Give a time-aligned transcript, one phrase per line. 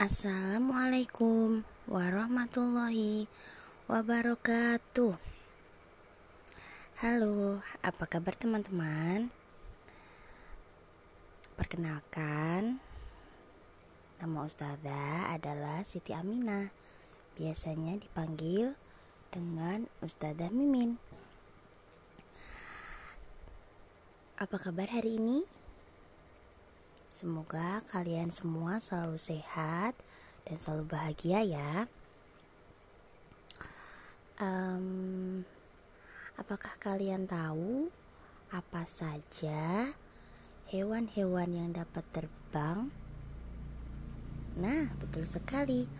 [0.00, 3.28] Assalamualaikum warahmatullahi
[3.84, 5.12] wabarakatuh.
[7.04, 9.28] Halo, apa kabar teman-teman?
[11.52, 12.80] Perkenalkan,
[14.24, 16.72] nama Ustazah adalah Siti Aminah.
[17.36, 18.72] Biasanya dipanggil
[19.28, 20.96] dengan Ustazah Mimin.
[24.40, 25.44] Apa kabar hari ini?
[27.10, 29.98] Semoga kalian semua selalu sehat
[30.46, 31.90] dan selalu bahagia ya.
[34.38, 35.42] Um,
[36.38, 37.90] apakah kalian tahu
[38.54, 39.90] apa saja
[40.70, 42.94] hewan-hewan yang dapat terbang?
[44.54, 45.90] Nah, betul sekali.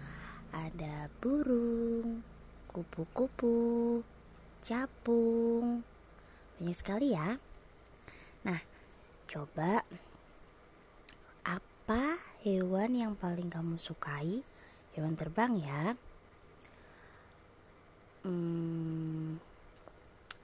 [0.55, 2.23] Ada burung,
[2.71, 4.07] kupu-kupu,
[4.63, 5.83] capung.
[6.63, 7.35] Banyak sekali ya.
[8.47, 8.63] Nah,
[9.27, 9.83] coba
[12.41, 14.41] hewan yang paling kamu sukai?
[14.97, 15.93] Hewan terbang ya.
[18.25, 19.37] Hmm,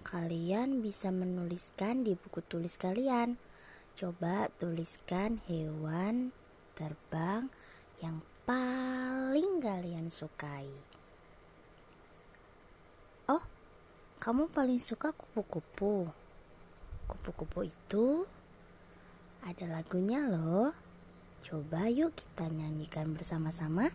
[0.05, 3.41] kalian bisa menuliskan di buku tulis kalian.
[3.97, 6.37] Coba tuliskan hewan
[6.77, 7.49] terbang
[8.05, 10.69] yang paling kalian sukai.
[13.33, 13.41] Oh,
[14.21, 16.13] kamu paling suka kupu-kupu.
[17.09, 18.29] Kupu-kupu itu
[19.41, 20.86] ada lagunya loh.
[21.47, 23.87] Coba yuk kita nyanyikan bersama-sama.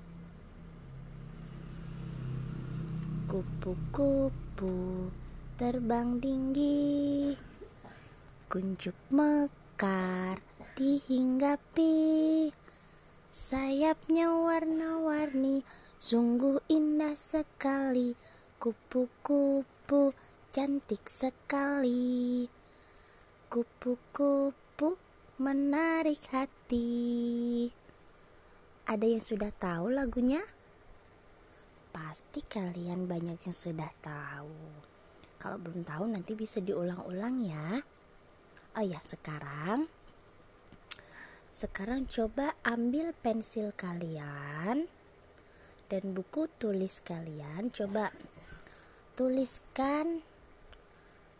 [3.28, 5.12] Kupu-kupu
[5.60, 7.36] terbang tinggi,
[8.48, 10.40] kuncup mekar
[10.80, 12.56] dihinggapi.
[13.36, 15.68] Sayapnya warna-warni,
[16.00, 18.16] sungguh indah sekali.
[18.64, 20.16] Kupu-kupu
[20.56, 22.48] cantik sekali.
[23.52, 24.61] Kupu-kupu
[25.42, 27.66] menarik hati.
[28.86, 30.38] Ada yang sudah tahu lagunya?
[31.90, 34.54] Pasti kalian banyak yang sudah tahu.
[35.42, 37.82] Kalau belum tahu nanti bisa diulang-ulang ya.
[38.78, 39.90] Oh ya, sekarang
[41.52, 44.86] sekarang coba ambil pensil kalian
[45.90, 47.74] dan buku tulis kalian.
[47.74, 48.14] Coba
[49.18, 50.22] tuliskan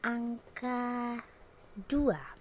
[0.02, 1.22] angka
[1.88, 2.41] 2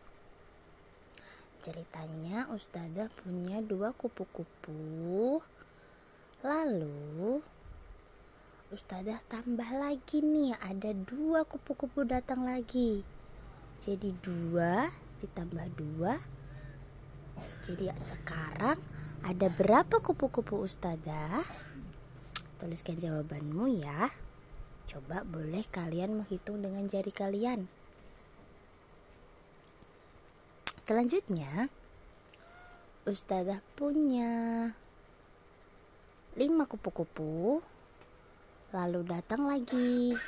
[1.60, 5.38] ceritanya Ustazah punya dua kupu-kupu.
[6.40, 7.44] Lalu
[8.72, 13.04] Ustazah tambah lagi nih ada dua kupu-kupu datang lagi.
[13.84, 14.88] Jadi dua
[15.20, 16.16] ditambah dua.
[17.68, 18.80] Jadi sekarang
[19.20, 21.44] ada berapa kupu-kupu Ustazah?
[22.56, 24.08] Tuliskan jawabanmu ya.
[24.88, 27.79] Coba boleh kalian menghitung dengan jari kalian
[30.90, 31.70] Selanjutnya,
[33.06, 34.66] Ustazah punya
[36.34, 37.62] lima kupu-kupu,
[38.74, 40.18] lalu datang lagi,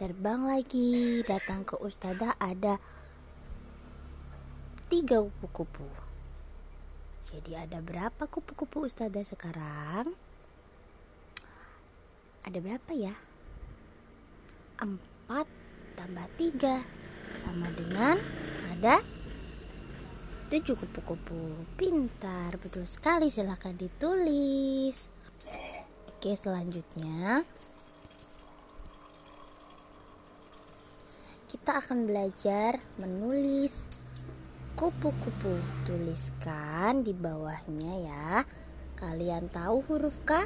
[0.00, 2.80] terbang lagi, datang ke Ustazah ada
[4.88, 5.84] tiga kupu-kupu.
[7.20, 10.16] Jadi ada berapa kupu-kupu Ustazah sekarang?
[12.48, 13.12] Ada berapa ya?
[14.80, 15.44] Empat
[16.00, 16.80] tambah tiga
[17.36, 18.16] sama dengan
[18.80, 18.96] ada
[20.52, 23.32] tujuh kupu-kupu pintar betul sekali.
[23.32, 25.08] Silahkan ditulis.
[26.12, 27.40] Oke selanjutnya.
[31.48, 33.88] Kita akan belajar menulis
[34.76, 35.56] kupu-kupu.
[35.88, 38.44] Tuliskan di bawahnya ya.
[39.00, 40.36] Kalian tahu huruf K?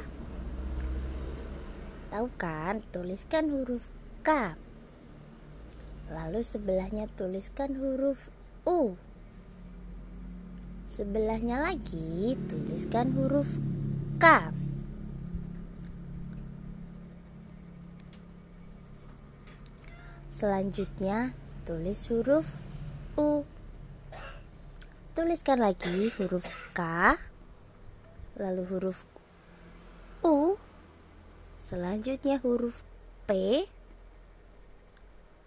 [2.15, 2.79] Tahu kan?
[2.95, 3.91] Tuliskan huruf
[4.23, 4.55] K.
[6.07, 8.31] Lalu sebelahnya tuliskan huruf
[8.63, 8.95] U
[10.97, 13.45] Sebelahnya lagi tuliskan huruf
[14.17, 14.49] K.
[20.33, 21.37] Selanjutnya
[21.69, 22.57] tulis huruf
[23.13, 23.45] U.
[25.13, 26.81] Tuliskan lagi huruf K,
[28.41, 29.05] lalu huruf
[30.25, 30.57] U,
[31.61, 32.81] selanjutnya huruf
[33.29, 33.69] P,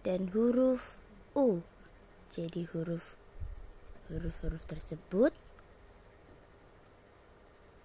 [0.07, 0.95] dan huruf
[1.35, 1.59] U.
[2.31, 3.19] Jadi huruf
[4.11, 5.31] huruf-huruf tersebut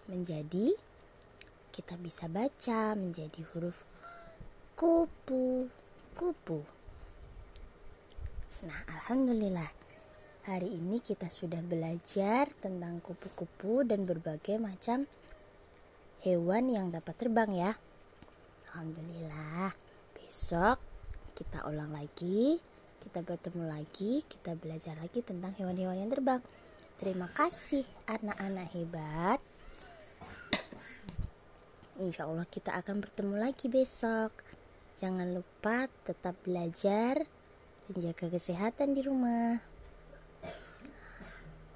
[0.10, 0.74] menjadi
[1.70, 3.86] kita bisa baca menjadi huruf
[4.74, 5.70] kupu
[6.18, 6.66] kupu.
[8.66, 9.70] Nah, alhamdulillah
[10.50, 15.06] hari ini kita sudah belajar tentang kupu-kupu dan berbagai macam
[16.26, 17.72] hewan yang dapat terbang ya.
[18.70, 19.74] Alhamdulillah.
[20.18, 20.82] Besok
[21.38, 22.58] kita ulang lagi
[23.06, 26.42] kita bertemu lagi, kita belajar lagi tentang hewan-hewan yang terbang.
[26.98, 29.40] Terima kasih anak-anak hebat.
[32.04, 34.34] Insya Allah kita akan bertemu lagi besok.
[34.98, 37.22] Jangan lupa tetap belajar
[37.86, 39.62] dan jaga kesehatan di rumah.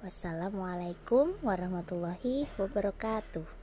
[0.00, 3.59] Wassalamualaikum warahmatullahi wabarakatuh.